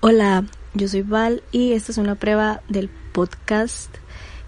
[0.00, 0.44] Hola,
[0.74, 3.94] yo soy Val y esta es una prueba del podcast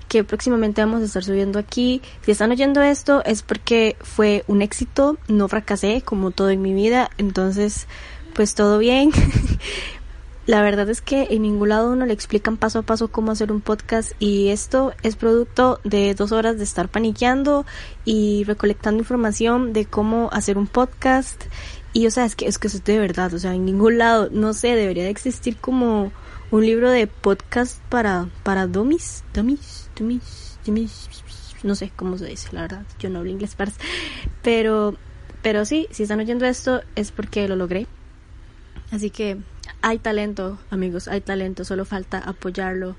[0.08, 2.00] que próximamente vamos a estar subiendo aquí.
[2.22, 6.74] Si están oyendo esto es porque fue un éxito, no fracasé como todo en mi
[6.74, 7.86] vida, entonces
[8.34, 9.10] pues todo bien.
[10.46, 13.50] La verdad es que en ningún lado uno le explican paso a paso cómo hacer
[13.50, 17.66] un podcast y esto es producto de dos horas de estar paniqueando
[18.04, 21.46] y recolectando información de cómo hacer un podcast
[21.92, 24.28] y o sea, es que es que es de verdad, o sea, en ningún lado,
[24.30, 26.12] no sé, debería de existir como
[26.52, 31.08] un libro de podcast para para dummies, dummies, dummies, dummies,
[31.64, 33.56] no sé cómo se dice, la verdad, yo no hablo inglés,
[34.42, 34.94] pero
[35.42, 37.88] pero sí, si están oyendo esto es porque lo logré.
[38.92, 39.38] Así que
[39.86, 42.96] hay talento, amigos, hay talento, solo falta apoyarlo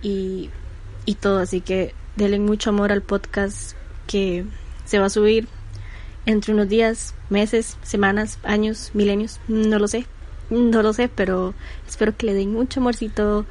[0.00, 0.48] y
[1.04, 4.46] y todo, así que denle mucho amor al podcast que
[4.86, 5.48] se va a subir
[6.24, 10.06] entre unos días, meses, semanas, años, milenios, no lo sé,
[10.48, 11.52] no lo sé, pero
[11.86, 13.44] espero que le den mucho amorcito